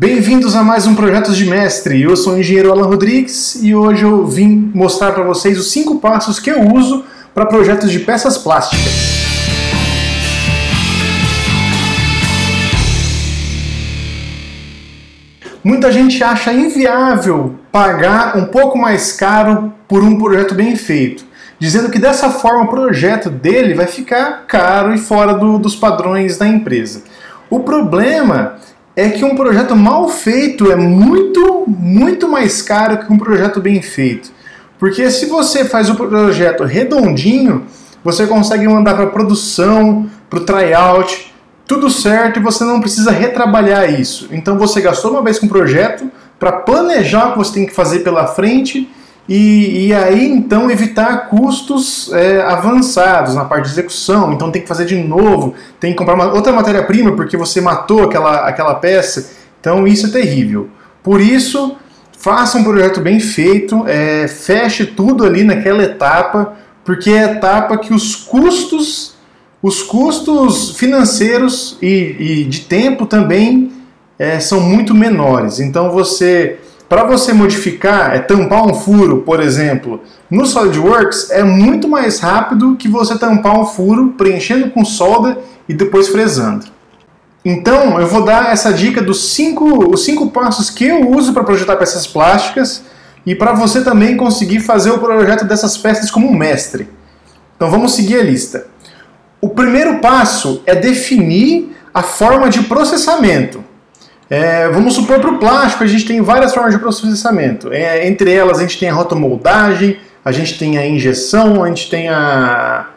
Bem-vindos 0.00 0.56
a 0.56 0.62
mais 0.62 0.86
um 0.86 0.94
Projetos 0.94 1.36
de 1.36 1.44
Mestre. 1.44 2.00
Eu 2.00 2.16
sou 2.16 2.32
o 2.32 2.38
engenheiro 2.38 2.72
Alan 2.72 2.86
Rodrigues 2.86 3.56
e 3.62 3.74
hoje 3.74 4.02
eu 4.02 4.26
vim 4.26 4.72
mostrar 4.74 5.12
para 5.12 5.22
vocês 5.22 5.58
os 5.58 5.70
cinco 5.70 5.96
passos 5.96 6.40
que 6.40 6.48
eu 6.48 6.58
uso 6.72 7.04
para 7.34 7.44
projetos 7.44 7.92
de 7.92 7.98
peças 7.98 8.38
plásticas. 8.38 8.90
Muita 15.62 15.92
gente 15.92 16.24
acha 16.24 16.50
inviável 16.50 17.56
pagar 17.70 18.38
um 18.38 18.46
pouco 18.46 18.78
mais 18.78 19.12
caro 19.12 19.70
por 19.86 20.02
um 20.02 20.18
projeto 20.18 20.54
bem 20.54 20.76
feito, 20.76 21.26
dizendo 21.58 21.90
que 21.90 21.98
dessa 21.98 22.30
forma 22.30 22.64
o 22.64 22.68
projeto 22.68 23.28
dele 23.28 23.74
vai 23.74 23.86
ficar 23.86 24.46
caro 24.46 24.94
e 24.94 24.98
fora 24.98 25.34
do, 25.34 25.58
dos 25.58 25.76
padrões 25.76 26.38
da 26.38 26.48
empresa. 26.48 27.02
O 27.50 27.60
problema 27.60 28.54
é 28.66 28.69
que 29.08 29.24
um 29.24 29.36
projeto 29.36 29.76
mal 29.76 30.08
feito 30.08 30.70
é 30.70 30.76
muito, 30.76 31.64
muito 31.66 32.28
mais 32.28 32.60
caro 32.60 32.98
que 32.98 33.12
um 33.12 33.18
projeto 33.18 33.60
bem 33.60 33.80
feito. 33.80 34.30
Porque 34.78 35.10
se 35.10 35.26
você 35.26 35.64
faz 35.64 35.90
o 35.90 35.94
projeto 35.94 36.64
redondinho, 36.64 37.66
você 38.02 38.26
consegue 38.26 38.66
mandar 38.66 38.94
para 38.94 39.06
produção, 39.06 40.08
para 40.28 40.38
o 40.38 40.44
tryout, 40.44 41.32
tudo 41.66 41.88
certo 41.88 42.40
e 42.40 42.42
você 42.42 42.64
não 42.64 42.80
precisa 42.80 43.10
retrabalhar 43.10 43.88
isso. 43.88 44.28
Então 44.32 44.58
você 44.58 44.80
gastou 44.80 45.12
uma 45.12 45.22
vez 45.22 45.38
com 45.38 45.46
o 45.46 45.48
projeto 45.48 46.10
para 46.38 46.50
planejar 46.50 47.28
o 47.28 47.32
que 47.32 47.38
você 47.38 47.52
tem 47.54 47.66
que 47.66 47.74
fazer 47.74 48.00
pela 48.00 48.26
frente 48.26 48.90
e, 49.30 49.86
e 49.86 49.94
aí 49.94 50.26
então 50.26 50.68
evitar 50.68 51.28
custos 51.28 52.12
é, 52.12 52.42
avançados 52.42 53.36
na 53.36 53.44
parte 53.44 53.66
de 53.66 53.70
execução. 53.70 54.32
Então 54.32 54.50
tem 54.50 54.60
que 54.60 54.66
fazer 54.66 54.84
de 54.84 54.96
novo, 54.96 55.54
tem 55.78 55.92
que 55.92 55.98
comprar 55.98 56.16
uma, 56.16 56.32
outra 56.32 56.52
matéria-prima 56.52 57.12
porque 57.12 57.36
você 57.36 57.60
matou 57.60 58.02
aquela, 58.02 58.48
aquela 58.48 58.74
peça. 58.74 59.30
Então 59.60 59.86
isso 59.86 60.08
é 60.08 60.10
terrível. 60.10 60.68
Por 61.00 61.20
isso, 61.20 61.76
faça 62.18 62.58
um 62.58 62.64
projeto 62.64 63.00
bem 63.00 63.20
feito, 63.20 63.84
é, 63.86 64.26
feche 64.26 64.84
tudo 64.84 65.24
ali 65.24 65.44
naquela 65.44 65.84
etapa, 65.84 66.54
porque 66.84 67.10
é 67.10 67.24
a 67.24 67.32
etapa 67.32 67.78
que 67.78 67.94
os 67.94 68.16
custos 68.16 69.14
os 69.62 69.82
custos 69.82 70.70
financeiros 70.76 71.76
e, 71.82 72.16
e 72.18 72.44
de 72.44 72.62
tempo 72.62 73.04
também 73.04 73.70
é, 74.18 74.40
são 74.40 74.60
muito 74.60 74.94
menores. 74.94 75.60
Então 75.60 75.90
você, 75.90 76.58
para 76.90 77.04
você 77.04 77.32
modificar, 77.32 78.16
é 78.16 78.18
tampar 78.18 78.66
um 78.66 78.74
furo, 78.74 79.18
por 79.18 79.38
exemplo, 79.38 80.02
no 80.28 80.44
SolidWorks 80.44 81.30
é 81.30 81.44
muito 81.44 81.86
mais 81.86 82.18
rápido 82.18 82.74
que 82.74 82.88
você 82.88 83.16
tampar 83.16 83.56
um 83.56 83.64
furo 83.64 84.08
preenchendo 84.18 84.72
com 84.72 84.84
solda 84.84 85.38
e 85.68 85.72
depois 85.72 86.08
fresando. 86.08 86.66
Então 87.44 88.00
eu 88.00 88.08
vou 88.08 88.24
dar 88.24 88.52
essa 88.52 88.72
dica 88.72 89.00
dos 89.00 89.30
cinco, 89.30 89.88
os 89.88 90.04
cinco 90.04 90.32
passos 90.32 90.68
que 90.68 90.84
eu 90.84 91.08
uso 91.08 91.32
para 91.32 91.44
projetar 91.44 91.76
peças 91.76 92.08
plásticas 92.08 92.82
e 93.24 93.36
para 93.36 93.52
você 93.52 93.84
também 93.84 94.16
conseguir 94.16 94.58
fazer 94.58 94.90
o 94.90 94.98
projeto 94.98 95.44
dessas 95.44 95.78
peças 95.78 96.10
como 96.10 96.28
um 96.28 96.34
mestre. 96.34 96.88
Então 97.54 97.70
vamos 97.70 97.94
seguir 97.94 98.18
a 98.18 98.24
lista. 98.24 98.66
O 99.40 99.50
primeiro 99.50 100.00
passo 100.00 100.60
é 100.66 100.74
definir 100.74 101.70
a 101.94 102.02
forma 102.02 102.48
de 102.48 102.64
processamento. 102.64 103.69
É, 104.30 104.68
vamos 104.68 104.94
supor 104.94 105.18
para 105.18 105.30
o 105.30 105.38
plástico, 105.38 105.82
a 105.82 105.86
gente 105.88 106.06
tem 106.06 106.20
várias 106.20 106.54
formas 106.54 106.72
de 106.72 106.78
processamento. 106.78 107.72
É, 107.72 108.06
entre 108.06 108.32
elas, 108.32 108.60
a 108.60 108.62
gente 108.62 108.78
tem 108.78 108.88
a 108.88 108.94
rotomoldagem, 108.94 109.96
a 110.24 110.30
gente 110.30 110.56
tem 110.56 110.78
a 110.78 110.86
injeção, 110.86 111.64
a 111.64 111.68
gente 111.68 111.90
tem 111.90 112.08
a, 112.08 112.90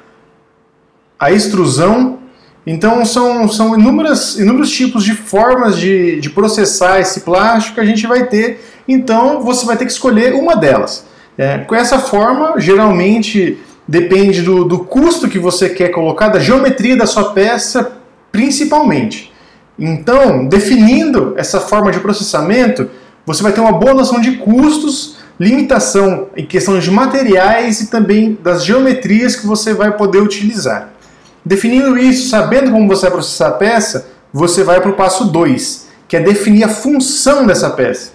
a 1.20 1.32
extrusão. 1.32 2.20
Então, 2.68 3.04
são, 3.04 3.50
são 3.50 3.78
inúmeras, 3.78 4.38
inúmeros 4.38 4.70
tipos 4.70 5.04
de 5.04 5.16
formas 5.16 5.80
de, 5.80 6.22
de 6.22 6.30
processar 6.30 7.00
esse 7.00 7.22
plástico 7.22 7.76
que 7.76 7.82
a 7.82 7.86
gente 7.86 8.06
vai 8.06 8.28
ter. 8.28 8.64
Então, 8.88 9.42
você 9.42 9.66
vai 9.66 9.76
ter 9.76 9.86
que 9.86 9.92
escolher 9.92 10.36
uma 10.36 10.56
delas. 10.56 11.04
É, 11.36 11.58
com 11.58 11.74
essa 11.74 11.98
forma, 11.98 12.60
geralmente 12.60 13.58
depende 13.88 14.44
do, 14.44 14.64
do 14.64 14.80
custo 14.80 15.28
que 15.28 15.40
você 15.40 15.68
quer 15.68 15.90
colocar, 15.90 16.30
da 16.30 16.40
geometria 16.40 16.96
da 16.96 17.08
sua 17.08 17.34
peça, 17.34 17.94
principalmente. 18.32 19.33
Então, 19.78 20.48
definindo 20.48 21.34
essa 21.38 21.60
forma 21.60 21.92
de 21.92 22.00
processamento, 22.00 22.90
você 23.26 23.42
vai 23.42 23.52
ter 23.52 23.62
uma 23.62 23.72
boa 23.72 23.94
noção 23.94 24.22
de 24.22 24.34
custos, 24.38 25.18
limitação 25.40 26.28
em 26.36 26.46
questões 26.46 26.84
de 26.84 26.92
materiais 26.92 27.82
e 27.82 27.88
também 27.88 28.38
das 28.42 28.64
geometrias 28.64 29.36
que 29.36 29.48
você 29.48 29.74
vai 29.74 29.92
poder 29.96 30.22
utilizar. 30.22 30.90
Definindo 31.44 31.98
isso, 31.98 32.30
sabendo 32.30 32.72
como 32.72 32.88
você 32.88 33.04
vai 33.04 33.12
processar 33.12 33.48
a 33.48 33.52
peça, 33.52 34.08
você 34.32 34.64
vai 34.64 34.80
para 34.80 34.92
o 34.92 34.96
passo 34.96 35.26
2, 35.26 35.88
que 36.08 36.16
é 36.16 36.20
definir 36.20 36.64
a 36.64 36.70
função 36.70 37.46
dessa 37.46 37.70
peça 37.70 38.14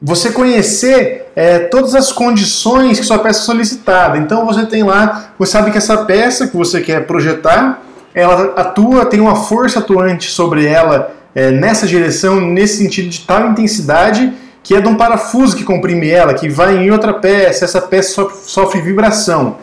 você 0.00 0.30
conhecer 0.30 1.30
é, 1.34 1.58
todas 1.58 1.94
as 1.94 2.12
condições 2.12 2.98
que 2.98 3.06
sua 3.06 3.18
peça 3.18 3.40
é 3.40 3.42
solicitada. 3.44 4.18
Então 4.18 4.44
você 4.44 4.66
tem 4.66 4.82
lá, 4.82 5.30
você 5.38 5.52
sabe 5.52 5.70
que 5.70 5.78
essa 5.78 6.04
peça 6.04 6.46
que 6.46 6.56
você 6.56 6.80
quer 6.80 7.06
projetar, 7.06 7.82
ela 8.16 8.54
atua, 8.56 9.04
tem 9.04 9.20
uma 9.20 9.36
força 9.36 9.78
atuante 9.78 10.30
sobre 10.30 10.64
ela 10.64 11.14
é, 11.34 11.50
nessa 11.52 11.86
direção, 11.86 12.40
nesse 12.40 12.78
sentido 12.78 13.10
de 13.10 13.20
tal 13.20 13.50
intensidade 13.50 14.32
que 14.62 14.74
é 14.74 14.80
de 14.80 14.88
um 14.88 14.96
parafuso 14.96 15.56
que 15.56 15.62
comprime 15.62 16.10
ela, 16.10 16.34
que 16.34 16.48
vai 16.48 16.76
em 16.76 16.90
outra 16.90 17.14
peça, 17.14 17.64
essa 17.64 17.80
peça 17.80 18.14
sofre, 18.14 18.36
sofre 18.46 18.80
vibração. 18.80 19.58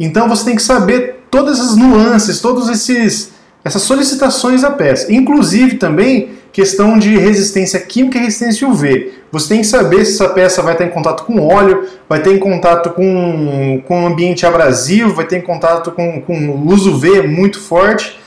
Então 0.00 0.26
você 0.26 0.46
tem 0.46 0.56
que 0.56 0.62
saber 0.62 1.24
todas 1.30 1.60
as 1.60 1.76
nuances, 1.76 2.40
esses 2.70 3.32
essas 3.62 3.82
solicitações 3.82 4.62
da 4.62 4.70
peça, 4.70 5.12
inclusive 5.12 5.76
também 5.76 6.37
questão 6.58 6.98
de 6.98 7.16
resistência 7.16 7.78
química 7.78 8.18
e 8.18 8.22
resistência 8.22 8.66
UV. 8.66 9.12
Você 9.30 9.50
tem 9.50 9.60
que 9.60 9.66
saber 9.68 10.04
se 10.04 10.14
essa 10.14 10.28
peça 10.28 10.60
vai 10.60 10.72
estar 10.72 10.84
em 10.84 10.90
contato 10.90 11.22
com 11.22 11.40
óleo, 11.40 11.86
vai 12.08 12.20
ter 12.20 12.34
em 12.34 12.38
contato 12.40 12.90
com, 12.90 13.80
com 13.86 14.08
ambiente 14.08 14.44
abrasivo, 14.44 15.14
vai 15.14 15.24
ter 15.24 15.36
em 15.36 15.40
contato 15.40 15.92
com, 15.92 16.20
com 16.20 16.60
luz 16.64 16.84
UV 16.84 17.28
muito 17.28 17.60
forte. 17.60 18.18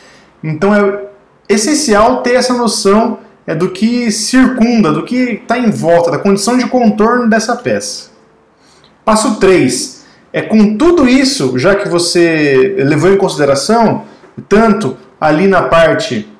Então 0.41 0.73
é 0.73 1.01
essencial 1.49 2.21
ter 2.21 2.35
essa 2.35 2.53
noção 2.53 3.19
é, 3.45 3.53
do 3.53 3.67
que 3.67 4.09
circunda, 4.09 4.93
do 4.93 5.03
que 5.03 5.41
está 5.43 5.59
em 5.59 5.69
volta, 5.69 6.09
da 6.09 6.17
condição 6.17 6.57
de 6.57 6.67
contorno 6.67 7.29
dessa 7.29 7.57
peça. 7.57 8.11
Passo 9.03 9.41
3. 9.41 10.05
É 10.31 10.41
com 10.41 10.77
tudo 10.77 11.05
isso, 11.05 11.59
já 11.59 11.75
que 11.75 11.89
você 11.89 12.75
levou 12.77 13.11
em 13.11 13.17
consideração, 13.17 14.05
tanto 14.47 14.95
ali 15.19 15.47
na 15.47 15.63
parte 15.63 16.30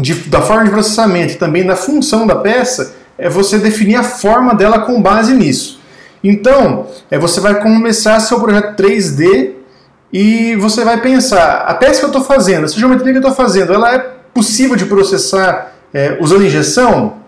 de, 0.00 0.14
da 0.28 0.40
forma 0.40 0.64
de 0.64 0.70
processamento 0.70 1.34
e 1.34 1.36
também 1.36 1.66
da 1.66 1.76
função 1.76 2.26
da 2.26 2.36
peça, 2.36 2.94
é 3.16 3.28
você 3.28 3.58
definir 3.58 3.96
a 3.96 4.02
forma 4.02 4.54
dela 4.54 4.80
com 4.80 5.00
base 5.02 5.34
nisso. 5.34 5.80
Então, 6.22 6.86
é, 7.10 7.18
você 7.18 7.40
vai 7.40 7.60
começar 7.60 8.18
seu 8.20 8.40
projeto 8.40 8.80
3D 8.80 9.52
e 10.12 10.56
você 10.56 10.84
vai 10.84 11.00
pensar, 11.00 11.64
a 11.66 11.74
peça 11.74 12.00
que 12.00 12.04
eu 12.04 12.08
estou 12.08 12.24
fazendo, 12.24 12.64
essa 12.64 12.78
geometria 12.78 13.12
que 13.12 13.18
eu 13.18 13.22
estou 13.22 13.34
fazendo, 13.34 13.72
ela 13.72 13.94
é 13.94 13.98
possível 14.32 14.76
de 14.76 14.86
processar 14.86 15.72
é, 15.92 16.16
usando 16.20 16.44
injeção? 16.44 17.18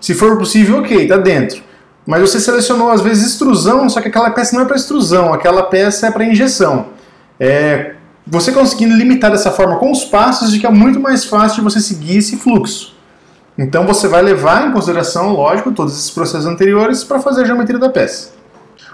Se 0.00 0.14
for 0.14 0.36
possível, 0.36 0.78
ok, 0.78 1.02
está 1.02 1.16
dentro. 1.16 1.62
Mas 2.06 2.20
você 2.20 2.38
selecionou 2.38 2.90
às 2.90 3.00
vezes 3.00 3.32
extrusão, 3.32 3.88
só 3.88 4.00
que 4.00 4.08
aquela 4.08 4.30
peça 4.30 4.54
não 4.54 4.62
é 4.62 4.66
para 4.66 4.76
extrusão, 4.76 5.32
aquela 5.32 5.62
peça 5.62 6.06
é 6.06 6.10
para 6.10 6.24
injeção. 6.24 6.88
É, 7.40 7.94
você 8.26 8.52
conseguindo 8.52 8.94
limitar 8.94 9.30
dessa 9.30 9.50
forma 9.50 9.76
com 9.76 9.90
os 9.90 10.04
passos, 10.04 10.56
que 10.56 10.66
é 10.66 10.70
muito 10.70 10.98
mais 10.98 11.24
fácil 11.24 11.58
de 11.58 11.62
você 11.62 11.80
seguir 11.80 12.18
esse 12.18 12.36
fluxo. 12.36 12.94
Então 13.56 13.86
você 13.86 14.08
vai 14.08 14.22
levar 14.22 14.68
em 14.68 14.72
consideração, 14.72 15.32
lógico, 15.32 15.72
todos 15.72 15.94
esses 15.94 16.10
processos 16.10 16.46
anteriores 16.46 17.04
para 17.04 17.20
fazer 17.20 17.42
a 17.42 17.44
geometria 17.44 17.78
da 17.78 17.88
peça. 17.88 18.32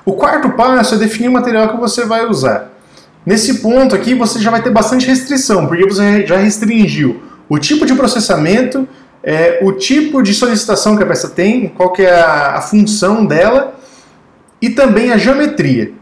O 0.05 0.15
quarto 0.15 0.51
passo 0.51 0.95
é 0.95 0.99
definir 0.99 1.29
o 1.29 1.33
material 1.33 1.69
que 1.69 1.77
você 1.77 2.05
vai 2.05 2.27
usar. 2.27 2.71
Nesse 3.25 3.61
ponto 3.61 3.95
aqui 3.95 4.15
você 4.15 4.41
já 4.41 4.51
vai 4.51 4.63
ter 4.63 4.71
bastante 4.71 5.07
restrição, 5.07 5.67
porque 5.67 5.87
você 5.87 6.27
já 6.27 6.37
restringiu 6.37 7.23
o 7.49 7.59
tipo 7.59 7.87
de 7.87 7.95
processamento, 7.95 8.89
é, 9.23 9.59
o 9.63 9.73
tipo 9.73 10.23
de 10.23 10.33
solicitação 10.35 10.97
que 10.97 11.03
a 11.03 11.07
peça 11.07 11.29
tem, 11.29 11.69
qual 11.69 11.93
que 11.93 12.03
é 12.03 12.21
a, 12.21 12.57
a 12.57 12.61
função 12.61 13.25
dela 13.25 13.75
e 14.61 14.71
também 14.71 15.13
a 15.13 15.17
geometria. 15.17 15.93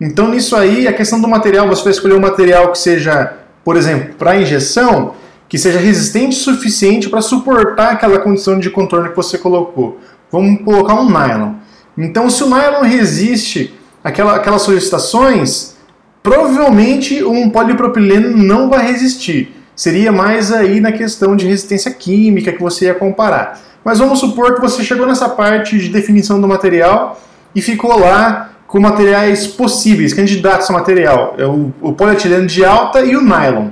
Então, 0.00 0.28
nisso 0.28 0.56
aí, 0.56 0.88
a 0.88 0.92
questão 0.92 1.20
do 1.20 1.28
material, 1.28 1.68
você 1.68 1.84
vai 1.84 1.92
escolher 1.92 2.14
um 2.14 2.20
material 2.20 2.72
que 2.72 2.78
seja, 2.78 3.34
por 3.64 3.76
exemplo, 3.76 4.14
para 4.14 4.36
injeção, 4.36 5.14
que 5.48 5.56
seja 5.56 5.78
resistente 5.78 6.36
o 6.36 6.40
suficiente 6.40 7.08
para 7.08 7.20
suportar 7.20 7.92
aquela 7.92 8.18
condição 8.18 8.58
de 8.58 8.70
contorno 8.70 9.10
que 9.10 9.16
você 9.16 9.38
colocou. 9.38 10.00
Vamos 10.30 10.62
colocar 10.62 10.94
um 10.94 11.08
nylon. 11.08 11.54
Então, 11.96 12.28
se 12.28 12.42
o 12.42 12.48
nylon 12.48 12.82
resiste 12.82 13.72
àquela, 14.02 14.34
aquelas 14.34 14.62
solicitações, 14.62 15.76
provavelmente 16.22 17.22
um 17.22 17.48
polipropileno 17.50 18.36
não 18.36 18.68
vai 18.68 18.84
resistir. 18.84 19.54
Seria 19.76 20.10
mais 20.10 20.50
aí 20.50 20.80
na 20.80 20.90
questão 20.90 21.36
de 21.36 21.46
resistência 21.46 21.90
química 21.90 22.52
que 22.52 22.60
você 22.60 22.86
ia 22.86 22.94
comparar. 22.94 23.60
Mas 23.84 23.98
vamos 23.98 24.18
supor 24.18 24.54
que 24.54 24.60
você 24.60 24.82
chegou 24.82 25.06
nessa 25.06 25.28
parte 25.28 25.78
de 25.78 25.88
definição 25.88 26.40
do 26.40 26.48
material 26.48 27.20
e 27.54 27.60
ficou 27.60 27.98
lá 27.98 28.53
com 28.74 28.80
materiais 28.80 29.46
possíveis, 29.46 30.12
candidatos 30.12 30.68
a 30.68 30.72
material, 30.72 31.36
é 31.38 31.46
o, 31.46 31.72
o 31.80 31.92
polietileno 31.92 32.44
de 32.44 32.64
alta 32.64 33.02
e 33.02 33.14
o 33.14 33.20
nylon. 33.20 33.68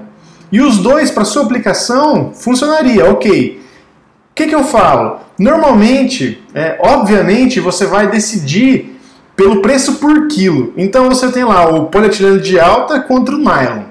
E 0.52 0.60
os 0.60 0.78
dois, 0.78 1.10
para 1.10 1.24
sua 1.24 1.42
aplicação, 1.42 2.30
funcionaria, 2.32 3.10
ok. 3.10 3.60
que, 4.32 4.46
que 4.46 4.54
eu 4.54 4.62
falo? 4.62 5.16
Normalmente, 5.36 6.40
é, 6.54 6.78
obviamente, 6.80 7.58
você 7.58 7.84
vai 7.84 8.12
decidir 8.12 8.96
pelo 9.34 9.60
preço 9.60 9.94
por 9.94 10.28
quilo. 10.28 10.72
Então 10.76 11.08
você 11.08 11.32
tem 11.32 11.42
lá 11.42 11.68
o 11.68 11.86
polietileno 11.86 12.38
de 12.38 12.60
alta 12.60 13.00
contra 13.00 13.34
o 13.34 13.38
nylon. 13.38 13.82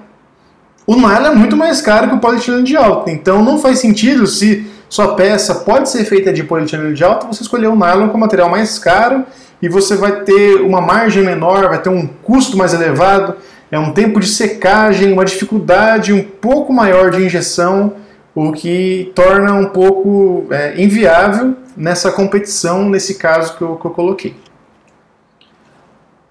O 0.87 0.95
nylon 0.95 1.31
é 1.31 1.35
muito 1.35 1.57
mais 1.57 1.81
caro 1.81 2.07
que 2.07 2.15
o 2.15 2.19
polietileno 2.19 2.63
de 2.63 2.77
alta, 2.77 3.11
então 3.11 3.43
não 3.43 3.59
faz 3.59 3.79
sentido 3.79 4.25
se 4.27 4.65
sua 4.87 5.13
peça 5.15 5.55
pode 5.55 5.89
ser 5.89 6.05
feita 6.05 6.31
de 6.31 6.45
polietileno 6.45 6.93
de 6.93 7.03
alta, 7.03 7.27
você 7.27 7.43
escolher 7.43 7.67
o 7.67 7.75
nylon 7.75 8.07
como 8.07 8.21
material 8.21 8.49
mais 8.49 8.79
caro 8.79 9.25
e 9.61 9.69
você 9.69 9.95
vai 9.95 10.23
ter 10.23 10.61
uma 10.61 10.81
margem 10.81 11.23
menor, 11.23 11.69
vai 11.69 11.81
ter 11.81 11.89
um 11.89 12.07
custo 12.07 12.57
mais 12.57 12.73
elevado, 12.73 13.35
é 13.71 13.79
um 13.79 13.93
tempo 13.93 14.19
de 14.19 14.27
secagem, 14.27 15.13
uma 15.13 15.23
dificuldade 15.23 16.11
um 16.11 16.23
pouco 16.23 16.73
maior 16.73 17.11
de 17.11 17.23
injeção 17.23 17.93
o 18.33 18.51
que 18.51 19.11
torna 19.13 19.53
um 19.53 19.67
pouco 19.67 20.47
é, 20.51 20.81
inviável 20.81 21.55
nessa 21.75 22.11
competição, 22.11 22.89
nesse 22.89 23.15
caso 23.15 23.57
que 23.57 23.61
eu, 23.61 23.75
que 23.75 23.85
eu 23.85 23.91
coloquei. 23.91 24.35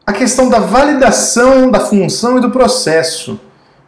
A 0.06 0.12
questão 0.12 0.48
da 0.48 0.58
validação 0.58 1.70
da 1.70 1.80
função 1.80 2.38
e 2.38 2.40
do 2.40 2.50
processo, 2.50 3.38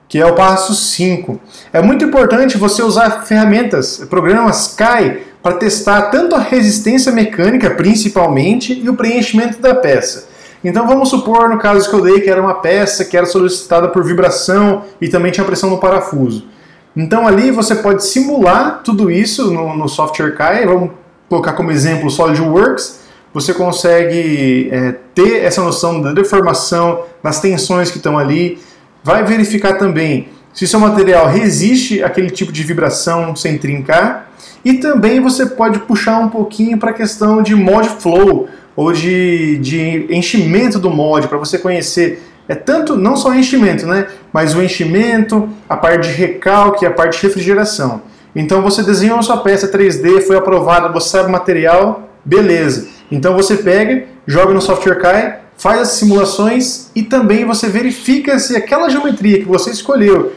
que 0.09 0.19
é 0.19 0.27
o 0.27 0.35
passo 0.35 0.75
5. 0.75 1.41
É 1.73 1.81
muito 1.81 2.05
importante 2.05 2.59
você 2.59 2.83
usar 2.83 3.25
ferramentas, 3.25 4.05
programas 4.09 4.75
CAI, 4.77 5.23
para 5.43 5.55
testar 5.55 6.03
tanto 6.03 6.37
a 6.37 6.39
resistência 6.39 7.11
mecânica, 7.11 7.71
principalmente, 7.71 8.73
e 8.73 8.89
o 8.89 8.94
preenchimento 8.94 9.61
da 9.61 9.75
peça. 9.75 10.29
Então 10.65 10.87
vamos 10.87 11.09
supor, 11.09 11.49
no 11.49 11.59
caso 11.59 11.91
que 11.91 11.94
eu 11.97 12.00
dei, 12.00 12.21
que 12.21 12.31
era 12.31 12.41
uma 12.41 12.55
peça 12.55 13.05
que 13.05 13.17
era 13.17 13.27
solicitada 13.27 13.89
por 13.89 14.05
vibração 14.05 14.85
e 15.00 15.09
também 15.09 15.33
tinha 15.33 15.44
pressão 15.44 15.69
no 15.69 15.79
parafuso. 15.79 16.47
Então 16.94 17.27
ali 17.27 17.50
você 17.50 17.75
pode 17.75 18.05
simular 18.05 18.83
tudo 18.85 19.11
isso 19.11 19.50
no, 19.50 19.77
no 19.77 19.89
software 19.89 20.33
Kai. 20.37 20.65
Vamos 20.67 20.91
colocar 21.29 21.55
como 21.55 21.73
exemplo 21.73 22.06
o 22.06 22.11
SolidWorks. 22.11 23.00
Você 23.35 23.55
consegue 23.55 24.69
é, 24.71 24.94
ter 25.15 25.43
essa 25.43 25.62
noção 25.62 26.00
da 26.00 26.12
deformação, 26.12 27.05
das 27.23 27.41
tensões 27.41 27.91
que 27.91 27.97
estão 27.97 28.17
ali. 28.17 28.59
Vai 29.03 29.25
verificar 29.25 29.79
também 29.79 30.29
se 30.53 30.69
seu 30.69 30.79
material 30.79 31.27
resiste 31.27 32.05
àquele 32.05 32.31
tipo 32.31 32.53
de 32.53 32.62
vibração 32.62 33.35
sem 33.35 33.59
trincar. 33.59 34.31
E 34.65 34.75
também 34.75 35.21
você 35.21 35.47
pode 35.47 35.81
puxar 35.81 36.19
um 36.19 36.29
pouquinho 36.29 36.79
para 36.79 36.91
a 36.91 36.94
questão 36.94 37.43
de 37.43 37.55
mod 37.55 37.89
flow 37.89 38.49
ou 38.75 38.93
de, 38.93 39.59
de 39.59 40.06
enchimento 40.11 40.79
do 40.79 40.91
mod, 40.91 41.29
para 41.29 41.39
você 41.39 41.59
conhecer 41.59 42.23
é 42.49 42.55
tanto, 42.55 42.97
não 42.97 43.17
só 43.17 43.35
enchimento, 43.35 43.87
né? 43.87 44.09
Mas 44.33 44.55
o 44.55 44.62
enchimento, 44.62 45.49
a 45.69 45.77
parte 45.77 46.09
de 46.09 46.15
recalque, 46.15 46.85
a 46.85 46.91
parte 46.91 47.21
de 47.21 47.27
refrigeração. 47.27 48.03
Então 48.35 48.62
você 48.62 48.83
desenhou 48.83 49.19
a 49.19 49.23
sua 49.23 49.39
peça 49.39 49.71
3D, 49.71 50.23
foi 50.23 50.37
aprovada, 50.37 50.89
você 50.89 51.09
sabe 51.11 51.29
o 51.29 51.33
material, 51.33 52.11
beleza. 52.25 52.89
Então 53.11 53.35
você 53.35 53.56
pega, 53.56 54.05
joga 54.27 54.53
no 54.53 54.61
software 54.61 54.97
Kai, 54.97 55.39
faz 55.56 55.81
as 55.81 55.89
simulações 55.89 56.91
e 56.94 57.03
também 57.03 57.44
você 57.44 57.69
verifica 57.69 58.39
se 58.39 58.56
aquela 58.56 58.89
geometria 58.89 59.39
que 59.39 59.44
você 59.44 59.71
escolheu 59.71 60.33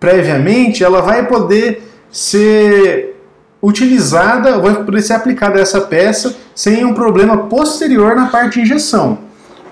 previamente, 0.00 0.82
ela 0.82 1.00
vai 1.00 1.26
poder 1.26 1.88
ser 2.10 3.11
utilizada, 3.62 4.58
vai 4.58 4.74
poder 4.82 5.02
ser 5.02 5.12
aplicada 5.12 5.60
essa 5.60 5.80
peça 5.80 6.34
sem 6.54 6.84
um 6.84 6.92
problema 6.92 7.36
posterior 7.46 8.16
na 8.16 8.26
parte 8.26 8.54
de 8.54 8.62
injeção. 8.62 9.18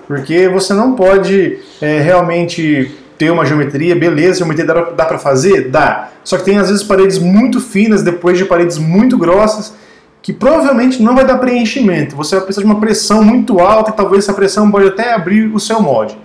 Porque 0.07 0.47
você 0.47 0.73
não 0.73 0.93
pode 0.93 1.59
é, 1.81 1.99
realmente 1.99 2.91
ter 3.17 3.29
uma 3.29 3.45
geometria, 3.45 3.95
beleza, 3.95 4.39
geometria 4.39 4.65
dá, 4.65 4.81
dá 4.91 5.05
para 5.05 5.19
fazer? 5.19 5.69
Dá. 5.69 6.09
Só 6.23 6.37
que 6.37 6.45
tem 6.45 6.57
às 6.57 6.69
vezes 6.69 6.83
paredes 6.83 7.19
muito 7.19 7.59
finas 7.59 8.01
depois 8.01 8.37
de 8.37 8.45
paredes 8.45 8.77
muito 8.77 9.17
grossas 9.17 9.73
que 10.21 10.31
provavelmente 10.31 11.01
não 11.01 11.15
vai 11.15 11.25
dar 11.25 11.37
preenchimento. 11.37 12.15
Você 12.15 12.35
vai 12.35 12.45
precisar 12.45 12.65
de 12.65 12.71
uma 12.71 12.79
pressão 12.79 13.23
muito 13.23 13.59
alta 13.59 13.91
e 13.91 13.93
talvez 13.93 14.23
essa 14.23 14.33
pressão 14.33 14.69
pode 14.69 14.87
até 14.87 15.13
abrir 15.13 15.53
o 15.53 15.59
seu 15.59 15.81
molde. 15.81 16.17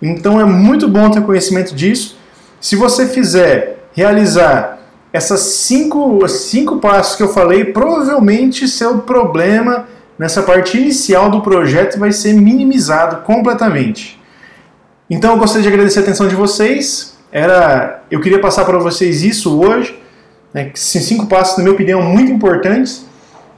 Então 0.00 0.40
é 0.40 0.44
muito 0.44 0.88
bom 0.88 1.10
ter 1.10 1.22
conhecimento 1.22 1.74
disso. 1.74 2.16
Se 2.60 2.76
você 2.76 3.06
fizer 3.06 3.84
realizar 3.92 4.78
essas 5.12 5.40
cinco, 5.40 6.26
cinco 6.26 6.78
passos 6.78 7.16
que 7.16 7.22
eu 7.22 7.28
falei, 7.28 7.66
provavelmente 7.66 8.66
seu 8.66 8.98
problema 8.98 9.86
nessa 10.18 10.42
parte 10.42 10.78
inicial 10.78 11.30
do 11.30 11.42
projeto 11.42 11.98
vai 11.98 12.12
ser 12.12 12.32
minimizado 12.32 13.22
completamente. 13.22 14.20
Então 15.10 15.32
eu 15.32 15.38
gostaria 15.38 15.62
de 15.62 15.68
agradecer 15.68 15.98
a 15.98 16.02
atenção 16.02 16.26
de 16.26 16.34
vocês. 16.34 17.18
Era, 17.30 18.02
eu 18.10 18.20
queria 18.20 18.40
passar 18.40 18.64
para 18.64 18.78
vocês 18.78 19.22
isso 19.22 19.60
hoje, 19.60 20.00
né, 20.54 20.70
cinco 20.74 21.26
passos, 21.26 21.58
na 21.58 21.64
minha 21.64 21.74
opinião, 21.74 22.02
muito 22.02 22.32
importantes. 22.32 23.04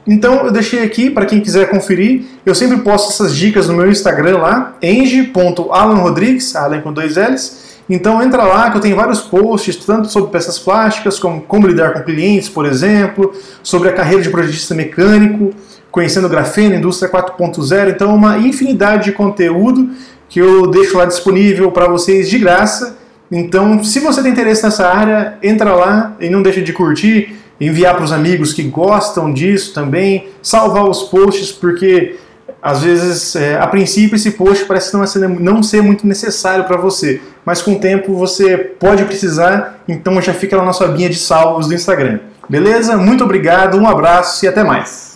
Então 0.07 0.45
eu 0.45 0.51
deixei 0.51 0.83
aqui 0.83 1.09
para 1.09 1.25
quem 1.25 1.39
quiser 1.39 1.69
conferir. 1.69 2.25
Eu 2.45 2.53
sempre 2.53 2.77
posto 2.77 3.09
essas 3.09 3.35
dicas 3.35 3.67
no 3.67 3.75
meu 3.75 3.89
Instagram 3.89 4.37
lá, 4.37 4.75
eng.alanrodrigues, 4.81 6.55
Alan 6.55 6.81
com 6.81 6.91
dois 6.91 7.15
L's. 7.15 7.74
Então 7.89 8.21
entra 8.21 8.43
lá 8.43 8.71
que 8.71 8.77
eu 8.77 8.81
tenho 8.81 8.95
vários 8.95 9.21
posts, 9.21 9.75
tanto 9.77 10.11
sobre 10.11 10.31
peças 10.31 10.57
plásticas, 10.57 11.19
como 11.19 11.41
como 11.41 11.67
lidar 11.67 11.93
com 11.93 12.01
clientes, 12.01 12.49
por 12.49 12.65
exemplo, 12.65 13.31
sobre 13.61 13.89
a 13.89 13.93
carreira 13.93 14.23
de 14.23 14.29
projetista 14.29 14.73
mecânico, 14.73 15.51
conhecendo 15.91 16.27
grafeno, 16.27 16.75
indústria 16.75 17.09
4.0, 17.11 17.89
então 17.89 18.13
uma 18.13 18.37
infinidade 18.37 19.05
de 19.05 19.11
conteúdo 19.11 19.91
que 20.27 20.39
eu 20.39 20.67
deixo 20.67 20.97
lá 20.97 21.05
disponível 21.05 21.71
para 21.71 21.87
vocês 21.87 22.29
de 22.29 22.37
graça. 22.39 22.97
Então, 23.31 23.83
se 23.83 23.99
você 23.99 24.21
tem 24.21 24.31
interesse 24.31 24.63
nessa 24.63 24.87
área, 24.87 25.37
entra 25.41 25.73
lá 25.73 26.15
e 26.19 26.29
não 26.29 26.41
deixa 26.41 26.61
de 26.61 26.73
curtir, 26.73 27.35
enviar 27.61 27.95
para 27.95 28.03
os 28.03 28.11
amigos 28.11 28.51
que 28.51 28.63
gostam 28.63 29.31
disso 29.31 29.73
também, 29.73 30.27
salvar 30.41 30.83
os 30.89 31.03
posts, 31.03 31.51
porque 31.51 32.17
às 32.65 32.81
vezes, 32.81 33.35
é, 33.35 33.59
a 33.59 33.67
princípio, 33.67 34.15
esse 34.15 34.31
post 34.31 34.65
parece 34.65 34.91
não 34.91 35.05
ser, 35.05 35.29
não 35.29 35.61
ser 35.61 35.83
muito 35.83 36.07
necessário 36.07 36.63
para 36.63 36.77
você, 36.77 37.21
mas 37.45 37.61
com 37.61 37.73
o 37.73 37.79
tempo 37.79 38.15
você 38.15 38.57
pode 38.57 39.05
precisar, 39.05 39.83
então 39.87 40.19
já 40.19 40.33
fica 40.33 40.59
na 40.59 40.73
sua 40.73 40.87
linha 40.87 41.07
de 41.07 41.15
salvos 41.15 41.67
do 41.67 41.75
Instagram. 41.75 42.21
Beleza? 42.49 42.97
Muito 42.97 43.23
obrigado, 43.23 43.77
um 43.77 43.87
abraço 43.87 44.43
e 44.43 44.47
até 44.47 44.63
mais. 44.63 45.14